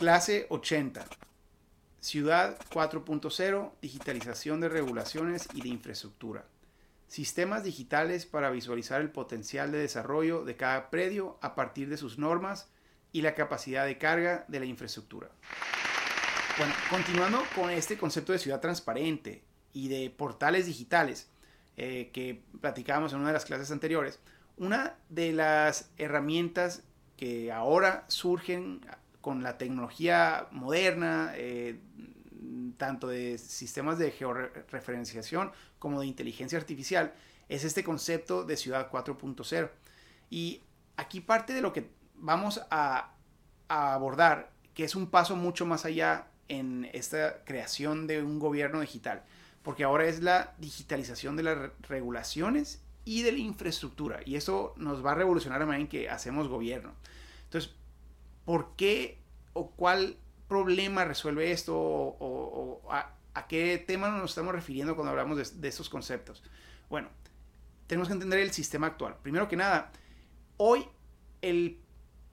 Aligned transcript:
Clase 0.00 0.46
80. 0.48 1.04
Ciudad 2.00 2.58
4.0, 2.70 3.72
digitalización 3.82 4.58
de 4.58 4.70
regulaciones 4.70 5.46
y 5.52 5.60
de 5.60 5.68
infraestructura. 5.68 6.46
Sistemas 7.06 7.64
digitales 7.64 8.24
para 8.24 8.48
visualizar 8.48 9.02
el 9.02 9.10
potencial 9.10 9.72
de 9.72 9.76
desarrollo 9.76 10.46
de 10.46 10.56
cada 10.56 10.88
predio 10.88 11.36
a 11.42 11.54
partir 11.54 11.90
de 11.90 11.98
sus 11.98 12.18
normas 12.18 12.70
y 13.12 13.20
la 13.20 13.34
capacidad 13.34 13.84
de 13.84 13.98
carga 13.98 14.46
de 14.48 14.60
la 14.60 14.64
infraestructura. 14.64 15.28
Bueno, 16.56 16.72
continuando 16.88 17.42
con 17.54 17.68
este 17.68 17.98
concepto 17.98 18.32
de 18.32 18.38
ciudad 18.38 18.62
transparente 18.62 19.44
y 19.74 19.88
de 19.88 20.08
portales 20.08 20.64
digitales 20.64 21.28
eh, 21.76 22.08
que 22.14 22.42
platicábamos 22.62 23.12
en 23.12 23.18
una 23.18 23.28
de 23.28 23.34
las 23.34 23.44
clases 23.44 23.70
anteriores, 23.70 24.18
una 24.56 24.94
de 25.10 25.34
las 25.34 25.90
herramientas 25.98 26.84
que 27.18 27.52
ahora 27.52 28.06
surgen 28.08 28.80
con 29.20 29.42
la 29.42 29.58
tecnología 29.58 30.48
moderna, 30.50 31.32
eh, 31.34 31.80
tanto 32.76 33.08
de 33.08 33.38
sistemas 33.38 33.98
de 33.98 34.10
georreferenciación 34.10 35.52
como 35.78 36.00
de 36.00 36.06
inteligencia 36.06 36.58
artificial, 36.58 37.12
es 37.48 37.64
este 37.64 37.84
concepto 37.84 38.44
de 38.44 38.56
ciudad 38.56 38.90
4.0. 38.90 39.70
Y 40.30 40.62
aquí 40.96 41.20
parte 41.20 41.52
de 41.52 41.60
lo 41.60 41.72
que 41.72 41.90
vamos 42.14 42.62
a, 42.70 43.12
a 43.68 43.94
abordar, 43.94 44.52
que 44.74 44.84
es 44.84 44.94
un 44.94 45.10
paso 45.10 45.36
mucho 45.36 45.66
más 45.66 45.84
allá 45.84 46.28
en 46.48 46.88
esta 46.92 47.44
creación 47.44 48.06
de 48.06 48.22
un 48.22 48.38
gobierno 48.38 48.80
digital, 48.80 49.24
porque 49.62 49.84
ahora 49.84 50.06
es 50.06 50.20
la 50.20 50.54
digitalización 50.58 51.36
de 51.36 51.42
las 51.44 51.58
regulaciones 51.82 52.82
y 53.04 53.22
de 53.22 53.32
la 53.32 53.38
infraestructura, 53.38 54.20
y 54.24 54.36
eso 54.36 54.74
nos 54.76 55.04
va 55.04 55.12
a 55.12 55.14
revolucionar 55.14 55.60
la 55.60 55.66
manera 55.66 55.82
en 55.82 55.88
que 55.88 56.08
hacemos 56.08 56.48
gobierno. 56.48 56.92
Entonces, 57.44 57.72
¿por 58.44 58.74
qué 58.76 59.19
o 59.52 59.70
cuál 59.70 60.16
problema 60.48 61.04
resuelve 61.04 61.52
esto 61.52 61.76
o, 61.76 62.82
a, 62.90 63.16
qué 63.48 63.78
tema 63.78 64.10
nos 64.10 64.32
estamos 64.32 64.54
refiriendo 64.54 64.94
cuando 64.94 65.10
hablamos 65.10 65.60
de, 65.60 65.68
estos 65.68 65.88
conceptos? 65.88 66.42
Bueno, 66.88 67.08
tenemos 67.86 68.08
que 68.08 68.14
entender 68.14 68.40
el 68.40 68.52
sistema 68.52 68.88
actual. 68.88 69.16
Primero 69.22 69.48
que 69.48 69.56
nada, 69.56 69.92
hoy 70.56 70.86
el 71.40 71.80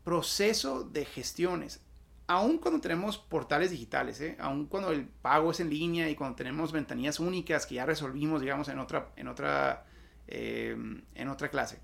proceso 0.04 0.84
de 0.84 1.06
gestiones, 1.06 1.82
aun 2.28 2.58
cuando 2.58 2.82
tenemos 2.82 3.18
portales 3.18 3.72
digitales, 3.72 4.20
¿eh? 4.22 4.36
aun 4.40 4.66
cuando 4.66 4.92
el 4.92 5.08
pago 5.08 5.52
es 5.52 5.60
en 5.60 5.70
línea 5.70 6.10
y 6.10 6.16
cuando 6.16 6.36
tenemos 6.36 6.72
ventanillas 6.72 7.20
únicas 7.20 7.66
que 7.66 7.76
ya 7.76 7.86
resolvimos, 7.86 8.42
digamos, 8.42 8.68
en 8.68 8.80
otra, 8.80 9.12
en 9.16 9.28
otra, 9.28 9.86
em, 10.28 11.04
en 11.16 11.30
otra 11.30 11.50
clase. 11.50 11.80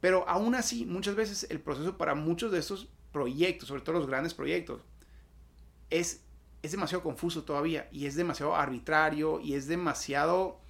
Pero 0.00 0.28
aún 0.28 0.54
así, 0.54 0.84
muchas 0.84 1.16
veces 1.16 1.46
el 1.50 1.60
proceso 1.60 1.96
para 1.96 2.14
muchos 2.14 2.52
de 2.52 2.58
estos 2.58 2.88
proyectos, 3.16 3.68
sobre 3.68 3.80
todo 3.80 3.94
los 3.94 4.06
grandes 4.06 4.34
proyectos, 4.34 4.82
es, 5.88 6.20
es 6.62 6.70
demasiado 6.70 7.02
confuso 7.02 7.44
todavía 7.44 7.88
y 7.90 8.04
es 8.04 8.14
demasiado 8.14 8.54
arbitrario 8.54 9.40
y 9.40 9.54
es 9.54 9.66
demasiado 9.66 10.60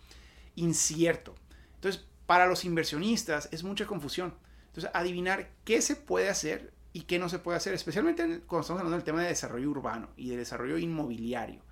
incierto. 0.55 1.35
Entonces, 1.75 2.07
para 2.27 2.47
los 2.47 2.65
inversionistas 2.65 3.49
es 3.51 3.65
mucha 3.65 3.85
confusión. 3.85 4.33
Entonces, 4.69 4.93
adivinar 4.95 5.51
qué 5.65 5.83
se 5.83 5.97
puede 5.97 6.29
hacer 6.29 6.73
y 6.93 7.03
qué 7.03 7.19
no 7.19 7.29
se 7.29 7.41
puede 7.41 7.57
hacer, 7.57 7.75
especialmente 7.75 8.23
cuando 8.47 8.61
estamos 8.61 8.79
hablando 8.79 8.97
del 8.97 9.05
tema 9.05 9.23
de 9.23 9.29
desarrollo 9.29 9.69
urbano 9.69 10.09
y 10.17 10.31
de 10.31 10.37
desarrollo 10.37 10.79
inmobiliario. 10.79 11.63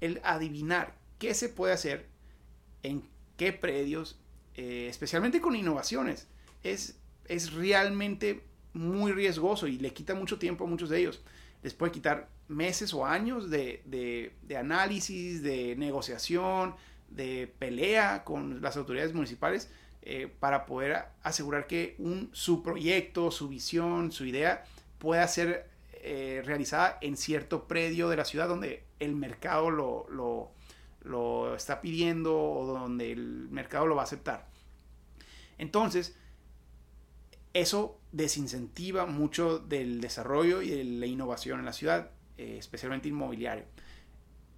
El 0.00 0.20
adivinar 0.22 0.94
qué 1.18 1.34
se 1.34 1.48
puede 1.48 1.72
hacer 1.72 2.06
en 2.84 3.02
qué 3.36 3.52
predios, 3.52 4.20
eh, 4.54 4.86
especialmente 4.88 5.40
con 5.40 5.56
innovaciones, 5.56 6.28
es, 6.62 7.00
es 7.26 7.52
realmente 7.52 8.44
muy 8.72 9.12
riesgoso 9.12 9.66
y 9.66 9.78
le 9.78 9.92
quita 9.92 10.14
mucho 10.14 10.38
tiempo 10.38 10.64
a 10.64 10.66
muchos 10.66 10.88
de 10.88 11.00
ellos. 11.00 11.20
Les 11.62 11.74
puede 11.74 11.92
quitar 11.92 12.28
meses 12.48 12.94
o 12.94 13.06
años 13.06 13.50
de, 13.50 13.82
de, 13.84 14.56
análisis, 14.56 15.42
de 15.42 15.76
negociación, 15.76 16.74
de 17.08 17.52
pelea 17.58 18.24
con 18.24 18.62
las 18.62 18.76
autoridades 18.76 19.14
municipales 19.14 19.70
eh, 20.02 20.32
para 20.40 20.66
poder 20.66 21.04
asegurar 21.22 21.66
que 21.66 21.94
un, 21.98 22.30
su 22.32 22.62
proyecto, 22.62 23.30
su 23.30 23.48
visión, 23.48 24.12
su 24.12 24.24
idea 24.24 24.64
pueda 24.98 25.26
ser 25.28 25.68
eh, 25.92 26.42
realizada 26.44 26.98
en 27.02 27.16
cierto 27.16 27.68
predio 27.68 28.08
de 28.08 28.16
la 28.16 28.24
ciudad 28.24 28.48
donde 28.48 28.84
el 29.00 29.14
mercado 29.14 29.70
lo, 29.70 30.06
lo, 30.08 30.50
lo 31.02 31.54
está 31.54 31.80
pidiendo 31.80 32.36
o 32.36 32.66
donde 32.66 33.12
el 33.12 33.48
mercado 33.50 33.86
lo 33.86 33.96
va 33.96 34.02
a 34.02 34.04
aceptar. 34.04 34.46
Entonces, 35.58 36.16
eso 37.52 37.99
desincentiva 38.12 39.06
mucho 39.06 39.58
del 39.58 40.00
desarrollo 40.00 40.62
y 40.62 40.70
de 40.70 40.84
la 40.84 41.06
innovación 41.06 41.60
en 41.60 41.66
la 41.66 41.72
ciudad, 41.72 42.10
eh, 42.36 42.56
especialmente 42.58 43.08
inmobiliario. 43.08 43.64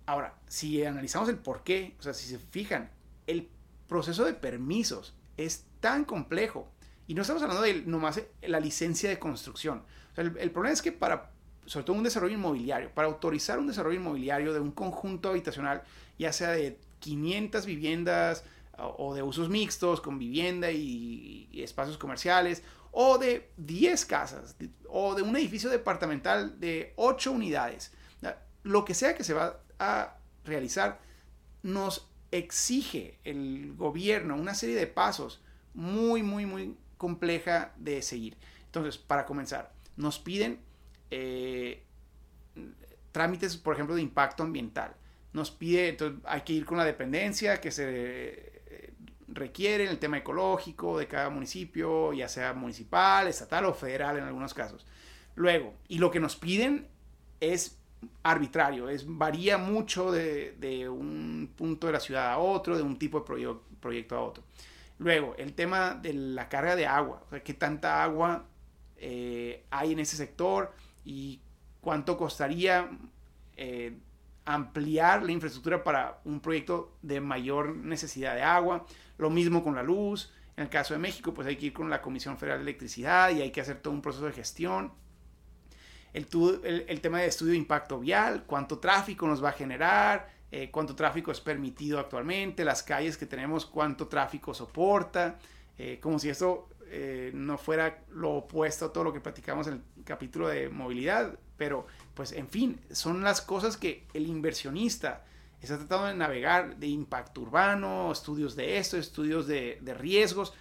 Ahora, 0.06 0.34
si 0.48 0.84
analizamos 0.84 1.28
el 1.28 1.36
por 1.36 1.62
qué, 1.62 1.94
o 1.98 2.02
sea, 2.02 2.14
si 2.14 2.26
se 2.26 2.38
fijan, 2.38 2.90
el 3.26 3.48
proceso 3.88 4.24
de 4.24 4.34
permisos 4.34 5.14
es 5.36 5.66
tan 5.80 6.04
complejo. 6.04 6.68
Y 7.06 7.14
no 7.14 7.22
estamos 7.22 7.42
hablando 7.42 7.62
de 7.62 7.82
nomás 7.82 8.22
la 8.42 8.60
licencia 8.60 9.10
de 9.10 9.18
construcción. 9.18 9.82
el, 10.16 10.50
problema 10.50 10.72
es 10.72 10.82
que 10.82 10.92
para, 10.92 11.30
sobre 11.66 11.84
todo 11.84 11.96
un 11.96 12.02
desarrollo 12.02 12.34
inmobiliario, 12.34 12.90
para 12.94 13.08
autorizar 13.08 13.58
un 13.58 13.66
desarrollo 13.66 13.98
inmobiliario 13.98 14.52
de 14.52 14.60
un 14.60 14.72
conjunto 14.72 15.28
habitacional, 15.28 15.82
ya 16.18 16.32
sea 16.32 16.50
de 16.50 16.78
500 17.00 17.66
viviendas 17.66 18.44
o 18.78 19.14
de 19.14 19.22
usos 19.22 19.48
mixtos 19.48 20.00
con 20.00 20.18
vivienda 20.18 20.70
y 20.70 21.48
espacios 21.62 21.98
comerciales, 21.98 22.62
o 22.92 23.18
de 23.18 23.50
10 23.56 24.04
casas, 24.06 24.54
o 24.88 25.14
de 25.14 25.22
un 25.22 25.36
edificio 25.36 25.70
departamental 25.70 26.60
de 26.60 26.92
8 26.96 27.32
unidades, 27.32 27.92
lo 28.62 28.84
que 28.84 28.94
sea 28.94 29.16
que 29.16 29.24
se 29.24 29.34
va 29.34 29.60
a 29.80 30.18
realizar, 30.44 31.00
nos 31.62 32.08
exige 32.30 33.18
el 33.24 33.74
gobierno 33.74 34.36
una 34.36 34.54
serie 34.54 34.76
de 34.76 34.86
pasos 34.86 35.42
muy, 35.74 36.22
muy, 36.22 36.46
muy 36.46 36.76
compleja 36.96 37.72
de 37.76 38.02
seguir. 38.02 38.36
Entonces, 38.66 38.98
para 38.98 39.26
comenzar, 39.26 39.72
nos 39.96 40.18
piden 40.18 40.60
eh, 41.10 41.82
trámites, 43.10 43.56
por 43.56 43.74
ejemplo, 43.74 43.94
de 43.94 44.02
impacto 44.02 44.42
ambiental. 44.42 44.94
Nos 45.32 45.50
pide, 45.50 45.88
entonces 45.88 46.20
hay 46.24 46.42
que 46.42 46.52
ir 46.52 46.64
con 46.64 46.78
la 46.78 46.84
dependencia 46.84 47.60
que 47.60 47.70
se 47.70 48.51
requieren 49.34 49.88
el 49.88 49.98
tema 49.98 50.18
ecológico 50.18 50.98
de 50.98 51.08
cada 51.08 51.30
municipio, 51.30 52.12
ya 52.12 52.28
sea 52.28 52.52
municipal, 52.52 53.28
estatal 53.28 53.64
o 53.64 53.74
federal 53.74 54.18
en 54.18 54.24
algunos 54.24 54.54
casos. 54.54 54.86
Luego, 55.34 55.74
y 55.88 55.98
lo 55.98 56.10
que 56.10 56.20
nos 56.20 56.36
piden 56.36 56.88
es 57.40 57.78
arbitrario, 58.22 58.88
es, 58.88 59.04
varía 59.06 59.58
mucho 59.58 60.10
de, 60.12 60.88
un 60.88 61.52
punto 61.56 61.86
de 61.86 61.92
la 61.92 62.00
ciudad 62.00 62.32
a 62.32 62.38
otro, 62.38 62.76
de 62.76 62.82
un 62.82 62.98
tipo 62.98 63.20
de 63.20 63.56
proyecto 63.80 64.16
a 64.16 64.20
otro. 64.20 64.44
Luego, 64.98 65.34
el 65.36 65.54
tema 65.54 65.94
de 65.94 66.12
la 66.12 66.48
carga 66.48 66.76
de 66.76 66.86
agua, 66.86 67.24
o 67.30 67.36
qué 67.42 67.54
tanta 67.54 68.02
agua 68.02 68.44
eh, 68.96 69.64
hay 69.70 69.92
en 69.92 69.98
ese 69.98 70.16
sector 70.16 70.72
y 71.04 71.40
cuánto 71.80 72.16
costaría 72.16 72.88
eh, 73.56 73.96
ampliar 74.44 75.22
la 75.22 75.32
infraestructura 75.32 75.84
para 75.84 76.20
un 76.24 76.40
proyecto 76.40 76.96
de 77.02 77.20
mayor 77.20 77.76
necesidad 77.76 78.34
de 78.34 78.42
agua. 78.42 78.86
Lo 79.18 79.30
mismo 79.30 79.62
con 79.62 79.74
la 79.74 79.82
luz. 79.82 80.32
En 80.56 80.64
el 80.64 80.70
caso 80.70 80.94
de 80.94 81.00
México, 81.00 81.32
pues 81.32 81.46
hay 81.46 81.56
que 81.56 81.66
ir 81.66 81.72
con 81.72 81.88
la 81.88 82.02
Comisión 82.02 82.36
Federal 82.36 82.58
de 82.58 82.64
Electricidad 82.64 83.30
y 83.30 83.40
hay 83.40 83.50
que 83.50 83.60
hacer 83.60 83.78
todo 83.78 83.94
un 83.94 84.02
proceso 84.02 84.26
de 84.26 84.32
gestión. 84.32 84.92
El, 86.12 87.00
tema 87.00 87.20
de 87.20 87.26
estudio 87.26 87.52
de 87.52 87.58
impacto 87.58 87.98
vial, 87.98 88.44
cuánto 88.46 88.78
tráfico 88.78 89.26
nos 89.26 89.42
va 89.42 89.48
a 89.48 89.52
generar, 89.52 90.28
eh, 90.50 90.70
cuánto 90.70 90.94
tráfico 90.94 91.32
es 91.32 91.40
permitido 91.40 91.98
actualmente, 91.98 92.64
las 92.64 92.82
calles 92.82 93.16
que 93.16 93.24
tenemos, 93.24 93.64
cuánto 93.64 94.08
tráfico 94.08 94.52
soporta, 94.52 95.38
eh, 95.78 95.98
como 96.02 96.18
si 96.18 96.28
eso 96.28 96.68
eh, 96.86 97.30
no 97.34 97.58
fuera 97.58 98.04
lo 98.10 98.30
opuesto 98.32 98.86
a 98.86 98.92
todo 98.92 99.04
lo 99.04 99.12
que 99.12 99.20
platicamos 99.20 99.66
en 99.66 99.74
el 99.74 100.04
capítulo 100.04 100.48
de 100.48 100.68
movilidad, 100.68 101.38
pero 101.56 101.86
pues 102.14 102.32
en 102.32 102.48
fin, 102.48 102.80
son 102.90 103.22
las 103.22 103.40
cosas 103.40 103.76
que 103.76 104.06
el 104.14 104.26
inversionista 104.26 105.24
está 105.62 105.78
tratando 105.78 106.06
de 106.08 106.14
navegar 106.14 106.76
de 106.76 106.88
impacto 106.88 107.42
urbano, 107.42 108.10
estudios 108.10 108.56
de 108.56 108.78
esto, 108.78 108.96
estudios 108.96 109.46
de, 109.46 109.78
riesgos. 109.98 110.52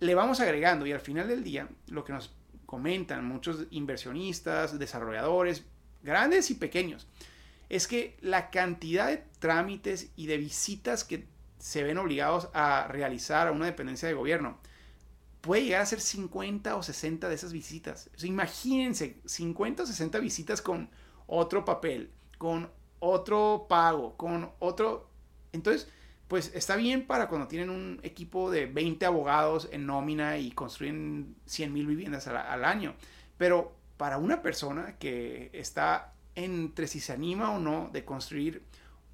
Le 0.00 0.14
vamos 0.14 0.40
agregando 0.40 0.86
y 0.86 0.92
al 0.92 1.00
final 1.00 1.28
del 1.28 1.44
día 1.44 1.68
lo 1.88 2.04
que 2.04 2.12
nos 2.12 2.34
comentan 2.64 3.24
muchos 3.24 3.66
inversionistas, 3.70 4.78
desarrolladores, 4.78 5.64
grandes 6.02 6.50
y 6.50 6.54
pequeños, 6.54 7.06
es 7.68 7.86
que 7.86 8.16
la 8.20 8.50
cantidad 8.50 9.08
de 9.08 9.22
trámites 9.38 10.10
y 10.16 10.26
de 10.26 10.38
visitas 10.38 11.04
que 11.04 11.26
se 11.58 11.82
ven 11.82 11.98
obligados 11.98 12.48
a 12.54 12.88
realizar 12.88 13.48
a 13.48 13.52
una 13.52 13.66
dependencia 13.66 14.08
de 14.08 14.14
gobierno 14.14 14.58
puede 15.46 15.62
llegar 15.62 15.82
a 15.82 15.86
ser 15.86 16.00
50 16.00 16.74
o 16.76 16.82
60 16.82 17.28
de 17.28 17.34
esas 17.34 17.52
visitas. 17.52 18.10
imagínense, 18.22 19.20
50 19.24 19.84
o 19.84 19.86
60 19.86 20.18
visitas 20.18 20.60
con 20.60 20.90
otro 21.28 21.64
papel, 21.64 22.10
con 22.36 22.68
otro 22.98 23.66
pago, 23.68 24.16
con 24.16 24.50
otro... 24.58 25.08
Entonces, 25.52 25.88
pues 26.26 26.50
está 26.54 26.74
bien 26.74 27.06
para 27.06 27.28
cuando 27.28 27.46
tienen 27.46 27.70
un 27.70 28.00
equipo 28.02 28.50
de 28.50 28.66
20 28.66 29.06
abogados 29.06 29.68
en 29.70 29.86
nómina 29.86 30.38
y 30.38 30.50
construyen 30.50 31.36
100 31.46 31.72
mil 31.72 31.86
viviendas 31.86 32.26
al, 32.26 32.64
año. 32.64 32.96
Pero 33.38 33.76
para 33.96 34.18
una 34.18 34.42
persona 34.42 34.98
que 34.98 35.50
está 35.52 36.12
entre 36.34 36.88
si 36.88 36.98
se 36.98 37.12
anima 37.12 37.52
o 37.52 37.60
no 37.60 37.88
de 37.92 38.04
construir 38.04 38.64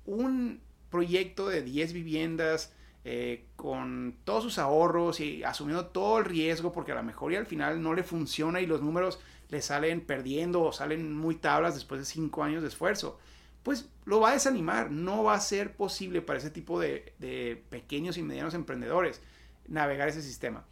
un 0.07 0.63
proyecto 0.89 1.49
de 1.49 1.63
10 1.63 1.93
viviendas 1.93 2.73
eh, 3.05 3.47
con 3.57 4.17
todos 4.25 4.45
sus 4.45 4.59
ahorros 4.59 5.21
y 5.21 5.43
asumiendo 5.43 5.87
todo 5.87 6.19
el 6.19 6.25
riesgo 6.25 6.73
porque 6.73 6.93
a 6.93 6.97
lo 6.97 7.03
mejor 7.03 7.33
y 7.33 7.37
al 7.37 7.47
final 7.47 7.83
no 7.83 7.95
le 7.95 8.05
funciona 8.05 8.61
y 8.61 8.67
los 8.67 8.81
números 8.81 9.19
le 9.49 9.61
salen 9.61 10.01
perdiendo 10.01 10.63
o 10.63 10.73
salen 10.73 11.15
muy 11.17 11.35
tablas 11.35 11.75
después 11.75 12.01
de 12.01 12.07
5 12.07 12.43
años 12.43 12.63
de 12.63 12.69
esfuerzo, 12.69 13.19
pues 13.63 13.89
lo 14.05 14.21
va 14.21 14.31
a 14.31 14.35
desanimar. 14.35 14.91
No 14.91 15.25
va 15.25 15.35
a 15.35 15.41
ser 15.41 15.75
posible 15.75 16.23
para 16.23 16.39
ese 16.39 16.51
tipo 16.51 16.81
de, 16.81 17.13
de 17.19 17.63
pequeños 17.71 18.17
y 18.17 18.23
medianos 18.23 18.55
emprendedores 18.55 19.21
navegar 19.69 20.09
ese 20.09 20.23
sistema. 20.23 20.65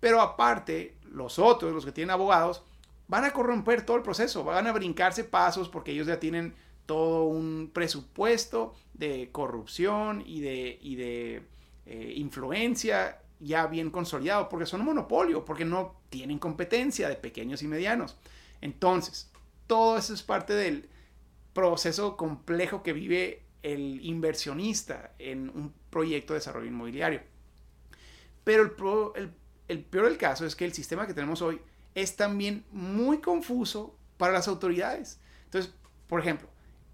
Pero 0.00 0.20
aparte, 0.20 0.94
los 1.10 1.38
otros, 1.38 1.72
los 1.72 1.84
que 1.84 1.92
tienen 1.92 2.10
abogados, 2.10 2.62
van 3.08 3.24
a 3.24 3.32
corromper 3.32 3.84
todo 3.84 3.96
el 3.96 4.02
proceso, 4.02 4.44
van 4.44 4.66
a 4.66 4.72
brincarse 4.72 5.24
pasos 5.24 5.68
porque 5.68 5.92
ellos 5.92 6.06
ya 6.06 6.20
tienen 6.20 6.54
todo 6.86 7.24
un 7.24 7.70
presupuesto 7.72 8.74
de 8.94 9.30
corrupción 9.32 10.22
y 10.24 10.40
de, 10.40 10.78
de 10.82 11.42
eh, 11.90 12.12
influencia 12.16 13.22
ya 13.40 13.66
bien 13.66 13.90
consolidado, 13.90 14.50
porque 14.50 14.66
son 14.66 14.80
un 14.80 14.88
monopolio, 14.88 15.46
porque 15.46 15.64
no 15.64 15.96
tienen 16.10 16.38
competencia 16.38 17.08
de 17.08 17.16
pequeños 17.16 17.62
y 17.62 17.66
medianos. 17.66 18.14
Entonces, 18.60 19.30
todo 19.66 19.96
eso 19.96 20.12
es 20.12 20.22
parte 20.22 20.52
del 20.52 20.86
proceso 21.54 22.18
complejo 22.18 22.82
que 22.82 22.92
vive 22.92 23.42
el 23.62 24.04
inversionista 24.04 25.12
en 25.18 25.48
un 25.48 25.72
proyecto 25.88 26.34
de 26.34 26.40
desarrollo 26.40 26.66
inmobiliario. 26.66 27.22
Pero 28.44 29.14
el, 29.16 29.32
el, 29.68 29.84
peor 29.84 30.10
del 30.10 30.18
caso 30.18 30.44
es 30.44 30.54
que 30.54 30.66
el 30.66 30.74
sistema 30.74 31.06
que 31.06 31.14
tenemos 31.14 31.40
hoy 31.40 31.58
es 31.94 32.16
también 32.16 32.66
muy 32.70 33.22
confuso 33.22 33.96
para 34.18 34.34
las 34.34 34.46
autoridades. 34.46 35.20
Entonces, 35.44 35.72
por 36.06 36.20
ejemplo, 36.20 36.48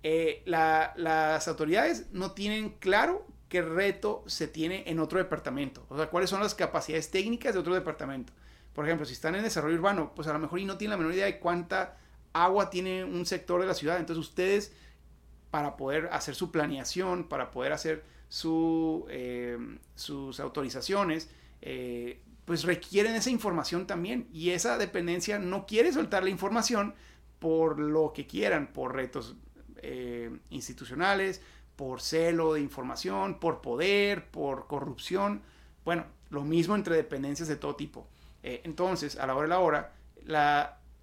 eh, 0.05 0.43
las 0.47 1.49
autoridades 1.49 2.07
no 2.13 2.31
tienen 2.31 2.71
claro 2.79 3.27
qué 3.55 3.63
reto 3.63 4.25
se 4.27 4.49
tiene 4.49 4.83
en 4.89 4.99
otro 4.99 5.17
departamento. 5.21 5.87
O 5.89 5.97
sea, 5.97 6.11
cuáles 6.11 6.29
son 6.29 6.41
las 6.41 6.57
capacidades 6.57 7.13
técnicas 7.13 7.55
de 7.55 7.61
otro 7.61 7.73
departamento. 7.73 8.33
Por 8.73 8.85
ejemplo, 8.85 9.07
si 9.07 9.13
están 9.13 9.37
en 9.37 9.45
desarrollo 9.45 9.77
urbano, 9.77 10.11
pues 10.13 10.27
a 10.27 10.33
lo 10.33 10.41
mejor 10.41 10.59
y 10.59 10.65
no 10.65 10.77
tienen 10.77 10.91
la 10.91 10.97
menor 10.97 11.15
idea 11.15 11.27
de 11.27 11.39
cuánta 11.39 11.97
agua 12.33 12.69
tiene 12.69 13.05
un 13.05 13.25
sector 13.27 13.61
de 13.61 13.69
la 13.69 13.75
ciudad. 13.75 14.01
Entonces 14.01 14.27
ustedes, 14.27 14.73
para 15.53 15.77
poder 15.77 16.09
hacer 16.11 16.35
su 16.35 16.51
planeación, 16.51 17.29
para 17.29 17.53
poder 17.53 17.73
hacer 17.73 18.03
su, 18.29 19.07
eh, 19.09 19.57
sus 19.95 20.41
autorizaciones, 20.41 21.31
eh, 21.63 22.21
pues 22.47 22.65
requieren 22.65 23.15
esa 23.15 23.31
información 23.31 23.87
también. 23.87 24.27
Y 24.33 24.51
esa 24.51 24.79
dependencia 24.79 25.39
no 25.39 25.65
quiere 25.65 25.93
soltar 25.93 26.25
la 26.25 26.31
información 26.31 26.97
por 27.39 27.79
lo 27.79 28.13
que 28.13 28.27
quieran, 28.27 28.73
por 28.73 28.97
retos 28.97 29.37
eh, 29.77 30.37
institucionales, 30.51 31.41
por 31.77 32.01
celo 32.01 32.55
de 32.55 32.61
información, 32.61 33.39
por 33.41 33.61
poder, 33.61 34.31
por 34.31 34.67
corrupción. 34.67 35.43
Bueno, 35.85 36.05
lo 36.31 36.43
mismo 36.45 36.75
entre 36.75 36.97
dependencias 36.97 37.49
de 37.49 37.57
todo 37.57 37.77
tipo. 37.77 38.07
Eh, 38.43 38.61
entonces, 38.65 39.17
a 39.17 39.27
la 39.27 39.35
hora 39.35 39.43
de 39.43 39.49
la 39.49 39.59
hora, 39.61 39.93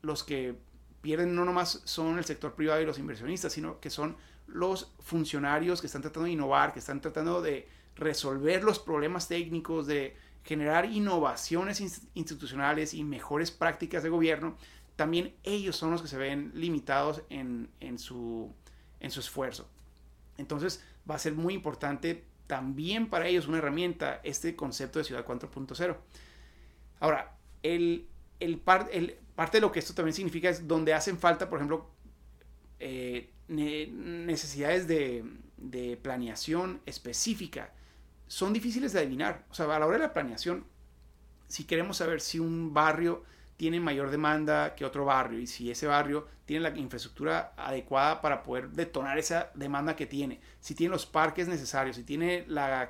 los 0.02 0.24
que 0.24 0.56
pierden 1.02 1.36
no 1.36 1.46
nomás 1.46 1.82
son 1.86 2.18
el 2.18 2.26
sector 2.26 2.54
privado 2.54 2.82
y 2.82 2.86
los 2.86 3.00
inversionistas, 3.00 3.54
sino 3.54 3.80
que 3.80 3.90
son 3.90 4.16
los 4.48 4.94
funcionarios 5.00 5.82
que 5.82 5.88
están 5.88 6.02
tratando 6.02 6.26
de 6.26 6.34
innovar, 6.34 6.74
que 6.74 6.80
están 6.80 7.02
tratando 7.02 7.42
de 7.42 7.68
resolver 7.96 8.64
los 8.64 8.80
problemas 8.80 9.28
técnicos, 9.28 9.88
de 9.88 10.16
generar 10.44 10.86
innovaciones 10.86 11.82
institucionales 12.14 12.94
y 12.94 13.04
mejores 13.04 13.52
prácticas 13.52 14.04
de 14.04 14.10
gobierno, 14.10 14.58
también 14.96 15.36
ellos 15.44 15.76
son 15.76 15.92
los 15.92 16.02
que 16.02 16.08
se 16.08 16.18
ven 16.18 16.52
limitados 16.54 17.24
en 17.30 17.70
su 17.98 18.54
esfuerzo. 19.00 19.70
Entonces 20.42 20.84
va 21.10 21.16
a 21.16 21.20
ser 21.20 21.34
muy 21.34 21.54
importante 21.54 22.26
también 22.48 23.10
para 23.10 23.28
ellos 23.28 23.48
una 23.48 23.60
herramienta 23.60 24.20
este 24.24 24.56
concepto 24.56 25.00
de 25.00 25.06
ciudad 25.06 25.26
4.0. 25.26 25.96
Ahora, 27.00 27.38
el, 27.64 28.08
el, 28.40 28.58
parte 28.60 29.58
de 29.58 29.62
lo 29.62 29.72
que 29.72 29.80
esto 29.80 29.94
también 29.94 30.14
significa 30.14 30.50
es 30.50 30.68
donde 30.68 30.94
hacen 30.94 31.18
falta, 31.18 31.50
por 31.50 31.60
ejemplo, 31.60 31.90
eh, 32.80 33.30
necesidades 33.48 34.88
de, 34.88 35.24
de 35.58 35.98
planeación 35.98 36.82
específica 36.86 37.74
son 38.28 38.54
difíciles 38.54 38.94
de 38.94 39.00
adivinar. 39.00 39.46
O 39.50 39.54
sea, 39.54 39.74
a 39.74 39.80
la 39.80 39.86
hora 39.86 39.98
de 39.98 40.04
la 40.04 40.14
planeación, 40.14 40.66
si 41.48 41.66
queremos 41.66 41.98
saber 41.98 42.22
si 42.22 42.40
un 42.40 42.74
barrio 42.74 43.24
tiene 43.62 43.80
mayor 43.80 44.10
demanda 44.10 44.74
que 44.74 44.84
otro 44.84 45.06
barrio 45.06 45.40
y 45.40 45.46
si 45.46 45.70
ese 45.70 45.86
barrio 45.86 46.28
tiene 46.46 46.68
la 46.68 46.76
infraestructura 46.76 47.54
adecuada 47.56 48.20
para 48.20 48.42
poder 48.42 48.72
detonar 48.72 49.20
esa 49.20 49.52
demanda 49.54 49.96
que 49.96 50.08
tiene, 50.08 50.42
si 50.60 50.74
tiene 50.74 50.92
los 50.92 51.06
parques 51.06 51.48
necesarios, 51.48 51.96
si 51.96 52.04
tiene 52.04 52.44
la, 52.48 52.90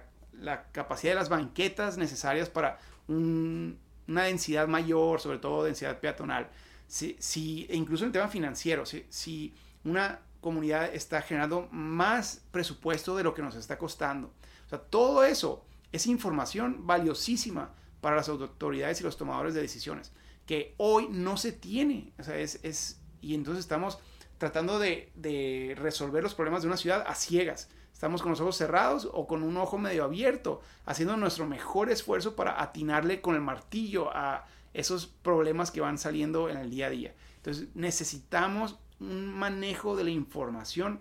capacidad 0.71 1.11
de 1.11 1.19
las 1.19 1.27
banquetas 1.27 1.97
necesarias 1.97 2.47
para 2.47 2.79
una 3.09 4.23
densidad 4.23 4.69
mayor, 4.69 5.19
sobre 5.19 5.39
todo 5.39 5.65
densidad 5.65 5.99
peatonal, 5.99 6.47
si, 6.87 7.17
si 7.19 7.67
e 7.69 7.75
incluso 7.75 8.05
en 8.05 8.07
el 8.07 8.13
tema 8.13 8.29
financiero, 8.29 8.85
si, 8.85 9.05
si 9.09 9.53
una 9.83 10.21
comunidad 10.39 10.95
está 10.95 11.21
generando 11.21 11.67
más 11.71 12.45
presupuesto 12.51 13.17
de 13.17 13.23
lo 13.23 13.33
que 13.33 13.41
nos 13.41 13.55
está 13.55 13.77
costando, 13.77 14.31
sea, 14.69 14.79
todo 14.79 15.25
eso 15.25 15.65
es 15.91 16.07
información 16.07 16.87
valiosísima 16.87 17.73
para 17.99 18.15
las 18.15 18.29
autoridades 18.29 19.01
y 19.01 19.03
los 19.03 19.17
tomadores 19.17 19.53
de 19.53 19.61
decisiones, 19.61 20.13
que 20.51 20.75
hoy 20.75 21.07
no 21.09 21.37
se 21.37 21.53
tiene. 21.53 22.11
O 22.19 22.23
sea, 22.23 22.37
es, 22.37 22.99
y 23.21 23.35
entonces 23.35 23.63
estamos 23.63 23.99
tratando 24.37 24.79
de, 24.79 25.09
de, 25.15 25.75
resolver 25.77 26.21
los 26.21 26.35
problemas 26.35 26.61
de 26.61 26.67
una 26.67 26.75
ciudad 26.75 27.05
a 27.07 27.15
ciegas. 27.15 27.69
Estamos 27.93 28.21
con 28.21 28.31
los 28.31 28.41
ojos 28.41 28.57
cerrados 28.57 29.07
o 29.13 29.27
con 29.27 29.43
un 29.43 29.55
ojo 29.55 29.77
medio 29.77 30.03
abierto, 30.03 30.59
haciendo 30.85 31.15
nuestro 31.15 31.45
mejor 31.45 31.89
esfuerzo 31.89 32.35
para 32.35 32.61
atinarle 32.61 33.21
con 33.21 33.35
el 33.35 33.39
martillo 33.39 34.13
a 34.13 34.45
esos 34.73 35.07
problemas 35.07 35.71
que 35.71 35.79
van 35.79 35.97
saliendo 35.97 36.49
en 36.49 36.57
el 36.57 36.69
día 36.69 36.87
a 36.87 36.89
día. 36.89 37.15
Entonces 37.37 37.69
necesitamos 37.73 38.77
un 38.99 39.33
manejo 39.33 39.95
de 39.95 40.03
la 40.03 40.09
información 40.09 40.99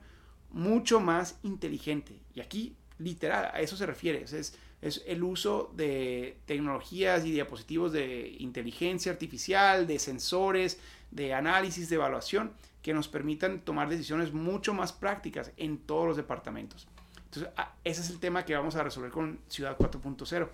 mucho 0.50 1.00
más 1.00 1.40
inteligente. 1.42 2.22
Y 2.34 2.40
aquí 2.40 2.76
literal, 2.98 3.50
a 3.52 3.60
eso 3.60 3.76
se 3.76 3.84
refiere. 3.84 4.22
Es, 4.22 4.54
es 4.82 5.02
el 5.06 5.22
uso 5.22 5.70
de 5.74 6.38
tecnologías 6.46 7.24
y 7.24 7.32
diapositivos 7.32 7.92
de 7.92 8.36
inteligencia 8.38 9.12
artificial, 9.12 9.86
de 9.86 9.98
sensores, 9.98 10.78
de 11.10 11.34
análisis, 11.34 11.88
de 11.88 11.96
evaluación, 11.96 12.52
que 12.82 12.94
nos 12.94 13.08
permitan 13.08 13.60
tomar 13.60 13.88
decisiones 13.88 14.32
mucho 14.32 14.72
más 14.72 14.92
prácticas 14.92 15.52
en 15.56 15.78
todos 15.78 16.06
los 16.06 16.16
departamentos. 16.16 16.88
Entonces, 17.26 17.52
ah, 17.56 17.74
ese 17.84 18.00
es 18.00 18.10
el 18.10 18.18
tema 18.18 18.44
que 18.44 18.54
vamos 18.54 18.74
a 18.74 18.82
resolver 18.82 19.10
con 19.10 19.40
Ciudad 19.48 19.76
4.0. 19.76 20.48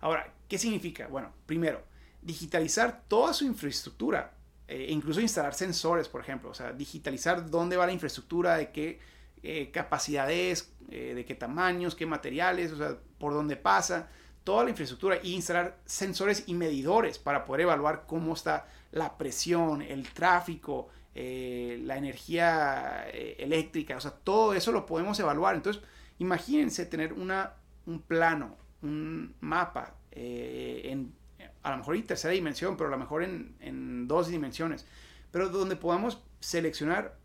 Ahora, 0.00 0.32
¿qué 0.48 0.58
significa? 0.58 1.06
Bueno, 1.08 1.32
primero, 1.46 1.82
digitalizar 2.22 3.04
toda 3.06 3.34
su 3.34 3.44
infraestructura, 3.44 4.34
e 4.66 4.90
incluso 4.92 5.20
instalar 5.20 5.52
sensores, 5.52 6.08
por 6.08 6.22
ejemplo, 6.22 6.50
o 6.50 6.54
sea, 6.54 6.72
digitalizar 6.72 7.50
dónde 7.50 7.76
va 7.76 7.86
la 7.86 7.92
infraestructura, 7.92 8.56
de 8.56 8.70
qué 8.70 8.98
eh, 9.42 9.70
capacidades, 9.70 10.70
eh, 10.90 11.14
de 11.14 11.24
qué 11.24 11.34
tamaños, 11.34 11.94
qué 11.94 12.04
materiales, 12.04 12.72
o 12.72 12.76
sea, 12.76 12.98
por 13.18 13.32
dónde 13.32 13.56
pasa, 13.56 14.10
toda 14.44 14.64
la 14.64 14.70
infraestructura 14.70 15.18
y 15.22 15.32
instalar 15.32 15.78
sensores 15.86 16.44
y 16.46 16.52
medidores 16.52 17.18
para 17.18 17.46
poder 17.46 17.62
evaluar 17.62 18.04
cómo 18.06 18.34
está 18.34 18.66
la 18.92 19.16
presión, 19.16 19.80
el 19.80 20.10
tráfico, 20.12 20.88
eh, 21.14 21.80
la 21.84 21.96
energía 21.96 23.08
eléctrica, 23.08 23.96
o 23.96 24.00
sea, 24.00 24.10
todo 24.10 24.52
eso 24.52 24.72
lo 24.72 24.84
podemos 24.84 25.18
evaluar. 25.20 25.54
Entonces, 25.54 25.82
imagínense 26.18 26.84
tener 26.84 27.14
una, 27.14 27.54
un 27.86 28.02
plano, 28.02 28.58
un 28.82 29.34
mapa, 29.40 29.94
en, 30.10 31.14
a 31.62 31.70
lo 31.70 31.78
mejor 31.78 31.96
en 31.96 32.06
tercera 32.06 32.34
dimensión, 32.34 32.76
pero 32.76 32.88
a 32.88 32.90
lo 32.90 32.98
mejor 32.98 33.22
en, 33.22 33.56
en 33.60 34.06
dos 34.06 34.28
dimensiones, 34.28 34.84
pero 35.30 35.48
donde 35.48 35.76
podamos 35.76 36.22
seleccionar 36.40 37.16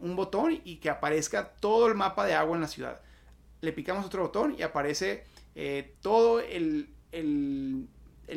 un 0.00 0.16
botón 0.16 0.60
y 0.64 0.76
que 0.76 0.90
aparezca 0.90 1.48
todo 1.60 1.88
el 1.88 1.94
mapa 1.94 2.26
de 2.26 2.34
agua 2.34 2.56
en 2.56 2.62
la 2.62 2.68
ciudad. 2.68 3.00
Le 3.60 3.72
picamos 3.72 4.04
otro 4.06 4.22
botón 4.22 4.54
y 4.58 4.62
aparece 4.62 5.24
eh, 5.54 5.94
todo 6.00 6.40
el, 6.40 6.88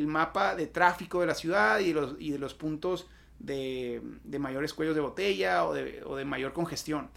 mapa 0.06 0.54
de 0.54 0.66
tráfico 0.66 1.20
de 1.20 1.26
la 1.26 1.34
ciudad 1.34 1.80
y 1.80 1.92
de 1.92 2.00
los, 2.00 2.16
y 2.18 2.30
de 2.30 2.38
los 2.38 2.54
puntos 2.54 3.08
de, 3.38 4.02
mayores 4.38 4.74
cuellos 4.74 4.94
de 4.94 5.00
botella 5.00 5.64
o 5.64 5.74
de, 5.74 6.24
mayor 6.24 6.52
congestión. 6.52 7.10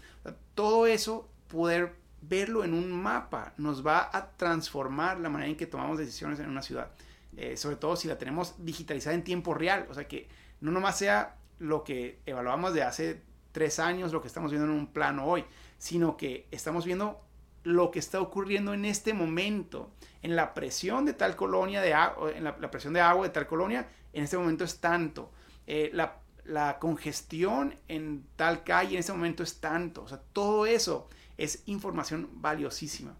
todo 0.54 0.86
eso, 0.86 1.28
poder 1.48 1.94
verlo 2.20 2.64
en 2.64 2.74
un 2.74 2.90
mapa, 2.90 3.52
nos 3.58 3.86
va 3.86 4.10
a 4.12 4.30
transformar 4.36 5.20
la 5.20 5.28
manera 5.28 5.50
en 5.50 5.56
que 5.56 5.66
tomamos 5.66 5.98
decisiones 5.98 6.40
en 6.40 6.48
una 6.48 6.62
ciudad. 6.62 6.90
Eh, 7.36 7.56
sobre 7.56 7.76
todo 7.76 7.94
si 7.94 8.08
la 8.08 8.18
tenemos 8.18 8.54
digitalizada 8.64 9.14
en 9.14 9.22
tiempo 9.22 9.54
real. 9.54 9.86
O 9.90 9.94
sea, 9.94 10.08
que 10.08 10.28
no 10.60 10.72
nomás 10.72 10.98
sea 10.98 11.36
lo 11.58 11.84
que 11.84 12.20
evaluamos 12.26 12.74
de 12.74 12.82
hace 12.82 13.22
tres 13.52 13.78
años 13.78 14.12
lo 14.12 14.20
que 14.20 14.28
estamos 14.28 14.50
viendo 14.50 14.68
en 14.68 14.78
un 14.78 14.86
plano 14.88 15.26
hoy, 15.26 15.44
sino 15.78 16.16
que 16.16 16.46
estamos 16.50 16.84
viendo 16.84 17.20
lo 17.64 17.90
que 17.90 17.98
está 17.98 18.20
ocurriendo 18.20 18.72
en 18.72 18.84
este 18.84 19.12
momento, 19.12 19.90
en 20.22 20.36
la 20.36 20.54
presión 20.54 21.04
de 21.04 21.12
tal 21.12 21.36
colonia 21.36 21.80
de 21.80 21.94
agua, 21.94 22.32
en 22.32 22.44
la, 22.44 22.70
presión 22.70 22.92
de 22.94 23.00
agua 23.00 23.26
de 23.26 23.32
tal 23.32 23.46
colonia, 23.46 23.88
en 24.12 24.24
este 24.24 24.38
momento 24.38 24.64
es 24.64 24.80
tanto. 24.80 25.30
eh, 25.66 25.90
la, 25.92 26.18
la, 26.44 26.78
congestión 26.78 27.74
en 27.88 28.24
tal 28.36 28.64
calle 28.64 28.94
en 28.94 29.00
ese 29.00 29.12
momento 29.12 29.42
es 29.42 29.60
tanto. 29.60 30.02
O 30.02 30.08
sea, 30.08 30.20
todo 30.32 30.64
eso 30.66 31.08
es 31.36 31.62
información 31.66 32.28
valiosísima. 32.32 33.14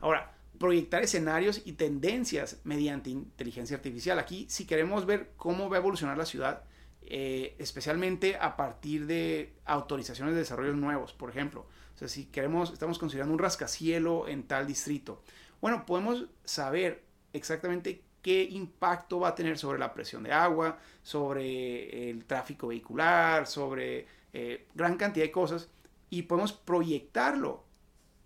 Ahora, 0.00 0.34
proyectar 0.58 1.02
escenarios 1.02 1.62
y 1.64 1.72
tendencias 1.72 2.60
mediante 2.64 3.10
inteligencia 3.10 3.76
artificial. 3.76 4.18
Aquí, 4.18 4.46
si 4.48 4.66
queremos 4.66 5.06
ver 5.06 5.32
cómo 5.36 5.68
va 5.68 5.76
a 5.76 5.80
evolucionar 5.80 6.16
la 6.16 6.24
ciudad, 6.24 6.62
eh, 7.06 7.54
especialmente 7.58 8.36
a 8.36 8.56
partir 8.56 9.06
de 9.06 9.52
autorizaciones 9.64 10.34
de 10.34 10.40
desarrollos 10.40 10.76
nuevos, 10.76 11.12
por 11.12 11.30
ejemplo. 11.30 11.66
O 11.94 11.98
sea, 11.98 12.08
si 12.08 12.26
queremos, 12.26 12.72
estamos 12.72 12.98
considerando 12.98 13.34
un 13.34 13.38
rascacielo 13.38 14.26
en 14.26 14.44
tal 14.44 14.66
distrito. 14.66 15.22
Bueno, 15.60 15.86
podemos 15.86 16.26
saber 16.44 17.02
exactamente 17.32 18.02
qué 18.22 18.42
impacto 18.44 19.20
va 19.20 19.28
a 19.28 19.34
tener 19.34 19.58
sobre 19.58 19.78
la 19.78 19.92
presión 19.92 20.22
de 20.22 20.32
agua, 20.32 20.78
sobre 21.02 22.10
el 22.10 22.24
tráfico 22.24 22.68
vehicular, 22.68 23.46
sobre 23.46 24.06
eh, 24.32 24.66
gran 24.74 24.96
cantidad 24.96 25.26
de 25.26 25.30
cosas 25.30 25.68
y 26.10 26.22
podemos 26.22 26.52
proyectarlo 26.52 27.64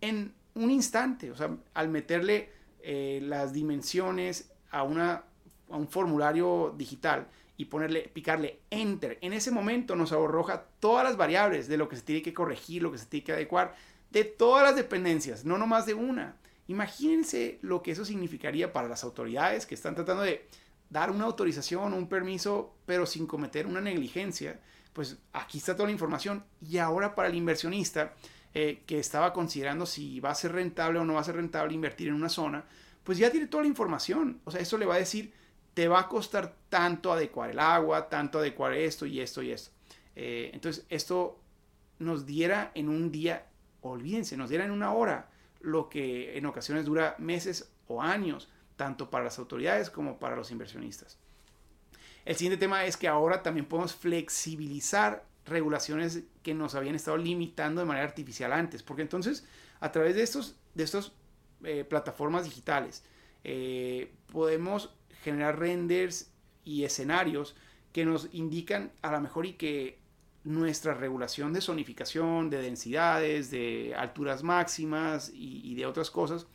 en 0.00 0.34
un 0.54 0.70
instante, 0.70 1.30
o 1.30 1.36
sea, 1.36 1.56
al 1.74 1.88
meterle 1.88 2.50
eh, 2.80 3.20
las 3.22 3.52
dimensiones 3.52 4.52
a, 4.70 4.82
una, 4.84 5.24
a 5.70 5.76
un 5.76 5.88
formulario 5.88 6.74
digital 6.76 7.26
y 7.58 7.66
ponerle, 7.66 8.08
picarle 8.14 8.60
enter, 8.70 9.18
en 9.20 9.34
ese 9.34 9.50
momento 9.50 9.96
nos 9.96 10.12
arroja 10.12 10.64
todas 10.78 11.04
las 11.04 11.16
variables 11.16 11.68
de 11.68 11.76
lo 11.76 11.88
que 11.88 11.96
se 11.96 12.02
tiene 12.02 12.22
que 12.22 12.32
corregir, 12.32 12.82
lo 12.82 12.92
que 12.92 12.98
se 12.98 13.06
tiene 13.06 13.24
que 13.24 13.32
adecuar, 13.32 13.74
de 14.10 14.24
todas 14.24 14.64
las 14.64 14.76
dependencias, 14.76 15.44
no 15.44 15.58
nomás 15.58 15.84
de 15.84 15.94
una. 15.94 16.36
Imagínense 16.68 17.58
lo 17.60 17.82
que 17.82 17.90
eso 17.90 18.04
significaría 18.04 18.72
para 18.72 18.88
las 18.88 19.02
autoridades 19.02 19.66
que 19.66 19.74
están 19.74 19.96
tratando 19.96 20.22
de 20.22 20.46
dar 20.88 21.10
una 21.10 21.24
autorización 21.24 21.94
un 21.94 22.08
permiso, 22.08 22.76
pero 22.86 23.06
sin 23.06 23.26
cometer 23.26 23.66
una 23.66 23.80
negligencia. 23.80 24.60
Pues 24.92 25.18
aquí 25.32 25.58
está 25.58 25.74
toda 25.74 25.86
la 25.86 25.92
información. 25.92 26.44
Y 26.60 26.78
ahora 26.78 27.14
para 27.14 27.28
el 27.28 27.34
inversionista, 27.34 28.14
eh, 28.54 28.82
que 28.86 28.98
estaba 28.98 29.32
considerando 29.32 29.84
si 29.84 30.20
va 30.20 30.30
a 30.30 30.34
ser 30.34 30.52
rentable 30.52 30.98
o 30.98 31.04
no 31.04 31.14
va 31.14 31.20
a 31.20 31.24
ser 31.24 31.36
rentable 31.36 31.74
invertir 31.74 32.08
en 32.08 32.14
una 32.14 32.28
zona, 32.28 32.64
pues 33.02 33.18
ya 33.18 33.30
tiene 33.30 33.46
toda 33.46 33.64
la 33.64 33.68
información. 33.68 34.40
O 34.44 34.50
sea, 34.50 34.60
eso 34.60 34.78
le 34.78 34.86
va 34.86 34.94
a 34.94 34.98
decir, 34.98 35.32
te 35.78 35.86
va 35.86 36.00
a 36.00 36.08
costar 36.08 36.56
tanto 36.68 37.12
adecuar 37.12 37.50
el 37.50 37.60
agua, 37.60 38.08
tanto 38.08 38.40
adecuar 38.40 38.74
esto 38.74 39.06
y 39.06 39.20
esto 39.20 39.42
y 39.42 39.52
esto. 39.52 39.70
Eh, 40.16 40.50
entonces, 40.52 40.84
esto 40.88 41.38
nos 42.00 42.26
diera 42.26 42.72
en 42.74 42.88
un 42.88 43.12
día, 43.12 43.46
olvídense, 43.82 44.36
nos 44.36 44.50
diera 44.50 44.64
en 44.64 44.72
una 44.72 44.92
hora 44.92 45.30
lo 45.60 45.88
que 45.88 46.36
en 46.36 46.46
ocasiones 46.46 46.84
dura 46.84 47.14
meses 47.18 47.70
o 47.86 48.02
años, 48.02 48.48
tanto 48.74 49.08
para 49.08 49.22
las 49.22 49.38
autoridades 49.38 49.88
como 49.88 50.18
para 50.18 50.34
los 50.34 50.50
inversionistas. 50.50 51.16
El 52.24 52.34
siguiente 52.34 52.58
tema 52.58 52.84
es 52.84 52.96
que 52.96 53.06
ahora 53.06 53.44
también 53.44 53.66
podemos 53.66 53.94
flexibilizar 53.94 55.24
regulaciones 55.46 56.24
que 56.42 56.54
nos 56.54 56.74
habían 56.74 56.96
estado 56.96 57.18
limitando 57.18 57.82
de 57.82 57.86
manera 57.86 58.04
artificial 58.04 58.52
antes, 58.52 58.82
porque 58.82 59.02
entonces 59.02 59.46
a 59.78 59.92
través 59.92 60.16
de 60.16 60.24
estos, 60.24 60.56
de 60.74 60.82
estas 60.82 61.12
eh, 61.62 61.84
plataformas 61.84 62.42
digitales 62.46 63.04
eh, 63.44 64.12
podemos 64.32 64.97
generar 65.28 65.58
renders 65.58 66.30
y 66.64 66.84
escenarios 66.84 67.54
que 67.92 68.04
nos 68.04 68.28
indican 68.32 68.92
a 69.02 69.12
lo 69.12 69.20
mejor 69.20 69.46
y 69.46 69.54
que 69.54 69.98
nuestra 70.44 70.94
regulación 70.94 71.52
de 71.52 71.60
zonificación, 71.60 72.50
de 72.50 72.62
densidades, 72.62 73.50
de 73.50 73.94
alturas 73.96 74.42
máximas 74.42 75.30
y, 75.34 75.74
de 75.74 75.86
otras 75.86 76.10
cosas, 76.10 76.46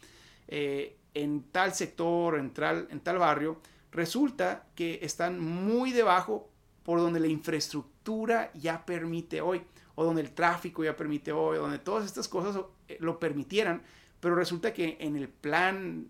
eh, 0.48 0.98
en 1.14 1.44
tal 1.52 1.74
sector, 1.74 2.40
en 2.40 2.52
tal, 2.52 2.88
en 2.90 3.00
tal 3.02 3.20
barrio, 3.20 3.60
resulta 3.92 4.66
que 4.76 5.00
están 5.02 5.40
muy 5.40 5.92
debajo 5.92 6.50
por 6.84 7.00
donde 7.00 7.20
la 7.20 7.28
infraestructura 7.28 8.52
ya 8.54 8.86
permite 8.86 9.42
hoy, 9.42 9.62
o 9.96 10.04
donde 10.04 10.22
el 10.22 10.32
tráfico 10.32 10.84
ya 10.84 10.96
permite 10.96 11.32
hoy, 11.32 11.58
donde 11.58 11.80
todas 11.80 12.06
estas 12.06 12.28
cosas 12.28 12.64
eh, 12.88 12.98
lo 13.00 13.20
permitieran, 13.20 13.84
pero 14.20 14.36
resulta 14.36 14.74
que 14.74 14.98
en 15.00 15.16
el 15.16 15.30
plan 15.30 16.08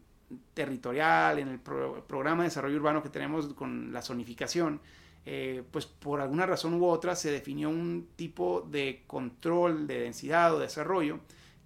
territorial, 0.54 1.40
en 1.40 1.48
el 1.48 1.60
programa 1.60 2.44
de 2.44 2.50
desarrollo 2.50 2.78
urbano 2.78 3.04
que 3.04 3.10
tenemos 3.10 3.54
con 3.54 3.92
la 3.94 4.02
zonificación, 4.02 4.82
eh, 5.26 5.64
pues 5.72 5.86
por 5.86 6.20
alguna 6.20 6.46
razón 6.46 6.74
u 6.74 6.86
otra 6.86 7.16
se 7.16 7.32
definió 7.32 7.70
un 7.70 8.10
tipo 8.16 8.68
de 8.70 9.04
control 9.08 9.88
de 9.88 10.02
densidad 10.02 10.54
o 10.54 10.60
desarrollo 10.60 11.20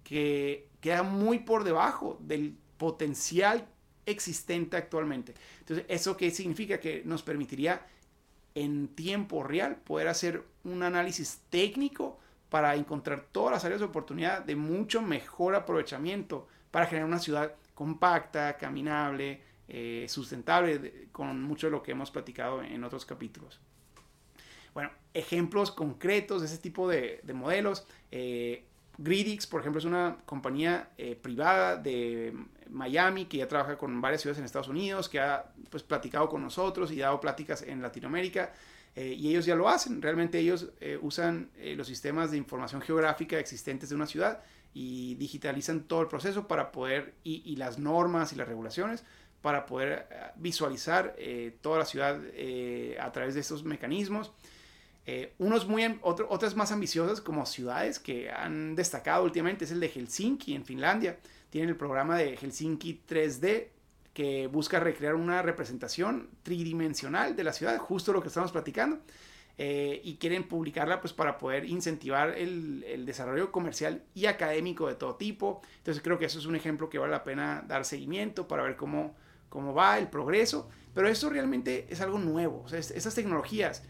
que 0.04 0.68
queda 0.80 1.02
muy 1.02 1.40
por 1.40 1.64
debajo 1.64 2.18
del 2.20 2.56
potencial 2.76 3.66
existente 4.06 4.76
actualmente. 4.76 5.34
Entonces, 5.60 5.84
¿eso 5.88 6.16
qué 6.16 6.30
significa? 6.30 6.78
Que 6.80 7.02
nos 7.04 7.22
permitiría 7.22 7.84
en 8.54 8.88
tiempo 8.88 9.42
real 9.42 9.76
poder 9.76 10.08
hacer 10.08 10.44
un 10.64 10.82
análisis 10.82 11.40
técnico 11.50 12.18
para 12.48 12.74
encontrar 12.74 13.26
todas 13.30 13.52
las 13.52 13.64
áreas 13.64 13.80
de 13.80 13.86
oportunidad 13.86 14.44
de 14.44 14.56
mucho 14.56 15.02
mejor 15.02 15.54
aprovechamiento 15.54 16.48
para 16.70 16.86
generar 16.86 17.08
una 17.08 17.18
ciudad 17.18 17.54
compacta, 17.78 18.56
caminable, 18.56 19.40
eh, 19.68 20.06
sustentable, 20.08 21.06
con 21.12 21.40
mucho 21.44 21.68
de 21.68 21.70
lo 21.70 21.80
que 21.80 21.92
hemos 21.92 22.10
platicado 22.10 22.60
en 22.60 22.82
otros 22.82 23.06
capítulos. 23.06 23.60
Bueno, 24.74 24.90
ejemplos 25.14 25.70
concretos 25.70 26.40
de 26.40 26.48
ese 26.48 26.58
tipo 26.58 26.88
de, 26.88 27.20
modelos. 27.32 27.86
Eh, 28.10 28.64
Gridix, 28.96 29.46
por 29.46 29.60
ejemplo, 29.60 29.78
es 29.78 29.84
una 29.84 30.16
compañía 30.26 30.88
eh, 30.98 31.14
privada 31.14 31.76
de 31.76 32.34
Miami 32.68 33.26
que 33.26 33.36
ya 33.36 33.46
trabaja 33.46 33.78
con 33.78 34.00
varias 34.00 34.22
ciudades 34.22 34.40
en 34.40 34.46
Estados 34.46 34.66
Unidos, 34.66 35.08
que 35.08 35.20
ha 35.20 35.44
pues, 35.70 35.84
platicado 35.84 36.28
con 36.28 36.42
nosotros 36.42 36.90
y 36.90 36.96
dado 36.96 37.20
pláticas 37.20 37.62
en 37.62 37.80
Latinoamérica. 37.80 38.52
Y 38.96 39.30
ellos 39.30 39.46
ya 39.46 39.54
lo 39.54 39.68
hacen. 39.68 40.02
Realmente 40.02 40.40
ellos 40.40 40.70
usan 41.02 41.50
los 41.76 41.86
sistemas 41.86 42.32
de 42.32 42.36
información 42.36 42.82
geográfica 42.82 43.38
existentes 43.38 43.90
de 43.90 43.94
una 43.94 44.08
ciudad 44.08 44.42
y 44.74 45.14
digitalizan 45.16 45.84
todo 45.84 46.02
el 46.02 46.08
proceso 46.08 46.46
para 46.46 46.72
poder, 46.72 47.14
y, 47.24 47.56
las 47.56 47.78
normas 47.78 48.32
y 48.32 48.36
las 48.36 48.48
regulaciones, 48.48 49.04
para 49.42 49.66
poder 49.66 50.08
visualizar 50.36 51.16
toda 51.60 51.78
la 51.78 51.84
ciudad 51.84 52.20
a 53.00 53.12
través 53.12 53.34
de 53.34 53.40
estos 53.40 53.64
mecanismos. 53.64 54.32
Eh, 55.10 55.32
unos 55.38 55.66
muy, 55.66 55.98
otras 56.02 56.54
más 56.54 56.70
ambiciosas 56.70 57.22
como 57.22 57.46
ciudades 57.46 57.98
que 57.98 58.30
han 58.30 58.76
destacado 58.76 59.24
últimamente 59.24 59.64
es 59.64 59.70
el 59.70 59.80
de 59.80 59.88
Helsinki 59.88 60.54
en 60.54 60.66
Finlandia. 60.66 61.18
Tienen 61.48 61.70
el 61.70 61.76
programa 61.76 62.18
de 62.18 62.36
Helsinki 62.36 63.00
3D 63.08 63.68
que 64.12 64.48
busca 64.48 64.80
recrear 64.80 65.14
una 65.14 65.40
representación 65.40 66.28
tridimensional 66.42 67.34
de 67.34 67.42
la 67.42 67.54
ciudad, 67.54 67.78
justo 67.78 68.12
lo 68.12 68.20
que 68.20 68.28
estamos 68.28 68.52
platicando. 68.52 68.98
Eh, 69.60 70.00
y 70.04 70.18
quieren 70.18 70.46
publicarla 70.46 71.00
pues 71.00 71.12
para 71.12 71.36
poder 71.36 71.64
incentivar 71.64 72.38
el, 72.38 72.84
el, 72.86 73.04
desarrollo 73.04 73.50
comercial 73.50 74.04
y 74.14 74.26
académico 74.26 74.86
de 74.86 74.94
todo 74.94 75.16
tipo. 75.16 75.62
Entonces 75.78 76.00
creo 76.00 76.16
que 76.16 76.26
eso 76.26 76.38
es 76.38 76.46
un 76.46 76.54
ejemplo 76.54 76.88
que 76.88 76.98
vale 76.98 77.10
la 77.10 77.24
pena 77.24 77.64
dar 77.66 77.84
seguimiento 77.84 78.46
para 78.46 78.62
ver 78.62 78.76
cómo, 78.76 79.16
cómo 79.48 79.74
va 79.74 79.98
el 79.98 80.06
progreso. 80.06 80.70
Pero 80.94 81.08
esto 81.08 81.28
realmente 81.28 81.88
es 81.90 82.00
algo 82.00 82.18
nuevo. 82.20 82.62
O 82.64 82.68
sea, 82.68 82.78
esas 82.78 83.14
tecnologías 83.16 83.82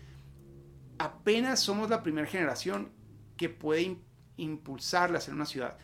apenas 0.99 1.61
somos 1.61 1.91
la 1.91 2.03
primera 2.03 2.27
generación 2.27 2.91
que 3.37 3.49
puede 3.49 3.99
impulsarlas 4.37 5.29
en 5.29 5.35
una 5.35 5.47
ciudad. 5.47 5.79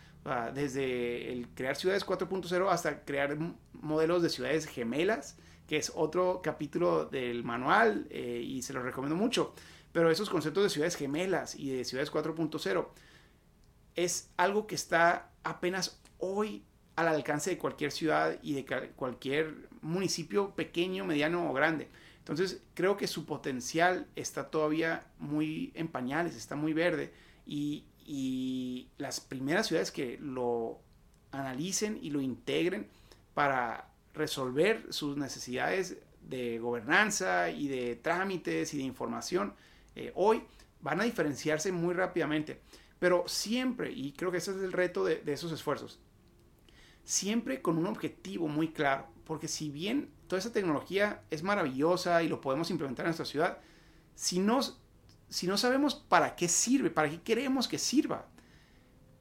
desde 0.55 1.33
el 1.33 1.49
crear 1.50 1.76
ciudades 1.76 2.07
4.0 2.07 2.71
hasta 2.71 3.05
crear 3.05 3.37
modelos 3.73 4.23
de 4.23 4.31
ciudades 4.31 4.67
gemelas, 4.67 5.37
que 5.66 5.76
es 5.76 5.92
otro 5.94 6.40
capítulo 6.42 7.06
del 7.06 7.44
manual 7.44 8.06
eh, 8.11 8.42
y 8.44 8.62
se 8.62 8.73
lo 8.73 8.83
recomiendo 8.83 9.16
mucho. 9.16 9.54
Pero 9.92 10.11
esos 10.11 10.28
conceptos 10.28 10.64
de 10.64 10.71
ciudades 10.71 10.97
gemelas 10.97 11.54
y 11.54 11.71
de 11.71 11.85
ciudades 11.85 12.12
4.0 12.12 12.88
es 13.97 14.30
algo 14.37 14.66
que 14.66 14.75
está 14.75 15.30
apenas 15.44 16.00
hoy 16.18 16.64
al 16.97 17.09
alcance 17.09 17.50
de 17.50 17.59
cualquier 17.59 17.92
ciudad 17.92 18.38
y 18.42 18.54
de 18.54 18.64
cualquier 18.97 19.68
municipio 19.83 20.50
pequeño, 20.54 21.04
mediano 21.04 21.50
o 21.50 21.52
grande. 21.52 21.88
Entonces 22.18 22.62
creo 22.75 22.97
que 22.97 23.06
su 23.06 23.26
potencial 23.26 24.06
está 24.16 24.50
todavía 24.50 25.06
muy 25.18 25.73
en 25.75 25.88
pañales, 25.88 26.37
está 26.37 26.56
muy 26.56 26.73
verde 26.73 27.12
y, 27.47 27.85
las 28.99 29.21
primeras 29.21 29.66
ciudades 29.66 29.90
que 29.90 30.18
lo 30.18 30.78
analicen 31.33 31.99
y 32.02 32.11
lo 32.11 32.21
integren 32.21 32.88
para 33.33 33.88
resolver 34.14 34.87
sus 34.90 35.16
necesidades 35.16 35.99
de 36.23 36.59
gobernanza 36.59 37.50
y 37.50 37.68
de 37.68 37.97
trámites 37.97 38.73
y 38.75 38.78
de 38.78 38.85
información 38.85 39.54
eh, 39.94 40.12
hoy 40.14 40.42
van 40.80 41.00
a 41.00 41.04
diferenciarse 41.04 41.73
muy 41.73 41.94
rápidamente. 41.94 42.61
Pero 42.99 43.25
siempre, 43.26 43.92
y 43.92 44.12
creo 44.12 44.30
que 44.30 44.38
ese 44.38 44.52
es 44.52 44.59
el 44.59 44.73
reto 44.73 45.04
de, 45.04 45.16
de 45.16 45.33
esos 45.33 45.52
esfuerzos, 45.52 46.00
siempre 47.04 47.61
con 47.61 47.76
un 47.76 47.87
objetivo 47.87 48.49
muy 48.49 48.68
claro. 48.68 49.06
Porque 49.25 49.49
si 49.49 49.71
bien 49.71 50.11
toda 50.26 50.38
esa 50.40 50.52
tecnología 50.52 51.23
es 51.30 51.42
maravillosa 51.42 52.23
y 52.23 52.28
lo 52.28 52.40
podemos 52.40 52.71
implementar 52.71 53.04
en 53.04 53.09
nuestra 53.09 53.26
ciudad, 53.26 53.59
si 54.14 54.38
no, 54.38 54.61
si 55.28 55.47
no 55.47 55.56
sabemos 55.56 55.94
para 55.94 56.37
qué 56.37 56.49
sirve, 56.49 56.90
para 56.90 57.11
qué 57.11 57.21
queremos 57.21 57.68
que 57.68 57.78
sirva, 57.78 58.26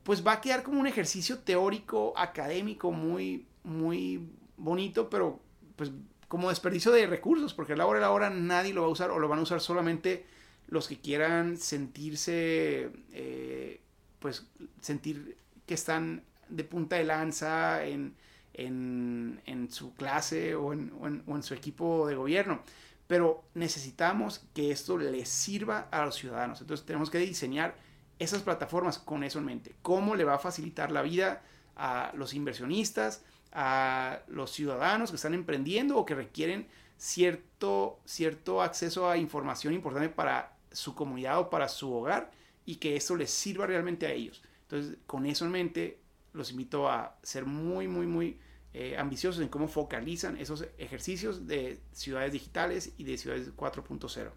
pues 0.03 0.25
va 0.25 0.33
a 0.33 0.41
quedar 0.41 0.63
como 0.63 0.79
un 0.79 0.87
ejercicio 0.87 1.39
teórico, 1.39 2.13
académico, 2.17 2.91
muy, 2.91 3.47
muy 3.63 4.29
bonito, 4.57 5.09
pero 5.09 5.39
pues 5.75 5.91
como 6.27 6.49
desperdicio 6.49 6.91
de 6.91 7.05
recursos, 7.07 7.53
porque 7.53 7.73
a 7.73 7.75
la 7.75 7.85
hora 7.85 7.99
de 7.99 8.05
la 8.05 8.11
hora 8.11 8.29
nadie 8.29 8.73
lo 8.73 8.81
va 8.81 8.87
a 8.87 8.91
usar 8.91 9.11
o 9.11 9.19
lo 9.19 9.27
van 9.27 9.39
a 9.39 9.43
usar 9.43 9.61
solamente 9.61 10.25
los 10.67 10.87
que 10.87 10.99
quieran 10.99 11.57
sentirse, 11.57 12.89
eh, 13.11 13.81
pues 14.19 14.47
sentir 14.81 15.37
que 15.65 15.73
están 15.73 16.23
de 16.49 16.63
punta 16.63 16.95
de 16.95 17.03
lanza 17.03 17.85
en, 17.85 18.15
en, 18.53 19.67
su 19.69 19.93
clase 19.93 20.55
o 20.55 20.73
en, 20.73 20.91
o 20.99 21.35
en, 21.35 21.43
su 21.43 21.53
equipo 21.53 22.07
de 22.07 22.15
gobierno. 22.15 22.61
Pero 23.07 23.43
necesitamos 23.53 24.45
que 24.53 24.71
esto 24.71 24.97
le 24.97 25.25
sirva 25.25 25.87
a 25.91 26.05
los 26.05 26.15
ciudadanos. 26.15 26.61
Entonces 26.61 26.85
tenemos 26.85 27.09
que 27.09 27.19
diseñar 27.19 27.75
esas 28.19 28.41
plataformas 28.41 28.97
con 28.97 29.23
eso 29.23 29.39
en 29.39 29.45
mente. 29.45 29.75
¿Cómo 29.81 30.15
le 30.15 30.23
va 30.23 30.35
a 30.35 30.39
facilitar 30.39 30.91
la 30.91 31.01
vida 31.01 31.43
a 31.75 32.11
los 32.15 32.33
inversionistas, 32.33 33.23
a 33.53 34.21
los 34.27 34.51
ciudadanos 34.51 35.11
que 35.11 35.15
están 35.15 35.33
emprendiendo 35.33 35.97
o 35.97 36.05
que 36.05 36.15
requieren 36.15 36.67
cierto, 36.97 37.99
cierto 38.05 38.61
acceso 38.61 39.09
a 39.09 39.17
información 39.17 39.73
importante 39.73 40.09
para 40.09 40.57
su 40.71 40.95
comunidad 40.95 41.39
o 41.39 41.49
para 41.49 41.67
su 41.67 41.93
hogar 41.93 42.31
y 42.65 42.77
que 42.77 42.95
eso 42.95 43.15
les 43.15 43.29
sirva 43.29 43.67
realmente 43.67 44.07
a 44.07 44.11
ellos? 44.11 44.41
Entonces, 44.63 44.97
con 45.05 45.25
eso 45.25 45.45
en 45.45 45.51
mente, 45.51 45.99
los 46.33 46.51
invito 46.51 46.89
a 46.89 47.15
ser 47.21 47.45
muy, 47.45 47.87
muy, 47.87 48.07
muy 48.07 48.39
eh, 48.73 48.97
ambiciosos 48.97 49.41
en 49.41 49.49
cómo 49.49 49.67
focalizan 49.67 50.35
esos 50.37 50.65
ejercicios 50.79 51.45
de 51.45 51.79
ciudades 51.91 52.33
digitales 52.33 52.93
y 52.97 53.03
de 53.03 53.17
ciudades 53.19 53.55
4.0. 53.55 54.31